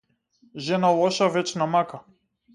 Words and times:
Жена 0.65 0.89
лоша 0.97 1.27
вечна 1.37 1.65
мака. 1.77 1.99